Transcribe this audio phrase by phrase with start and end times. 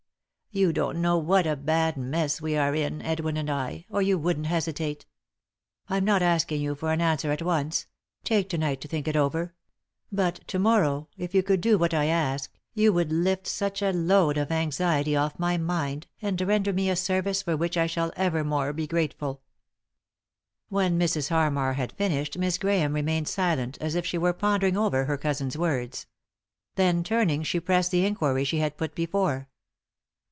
[0.53, 4.17] You don't know what a bad mess we are in, Edwin and I, or you
[4.17, 5.05] wouldn't hesitate.
[5.87, 7.85] I'm not asking you for an answer at once;
[8.25, 9.53] take to night to think it over;
[10.11, 13.93] but, to morrow, if you could do what I ask, you would lift such a
[13.93, 18.11] load of anxiety off my mind, and render me a service for which I shall
[18.17, 19.41] ever more be grateful."
[20.67, 21.29] When Mrs.
[21.29, 25.57] Harmar had finished Miss Grahame remained silent, as if she were pondering over her cousin's
[25.57, 26.07] words.
[26.75, 29.47] Then turning, she pressed the inquiry she had put before.